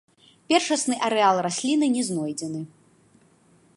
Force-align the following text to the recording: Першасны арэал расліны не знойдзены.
Першасны 0.53 0.95
арэал 1.09 1.37
расліны 1.47 1.91
не 1.99 2.03
знойдзены. 2.11 2.61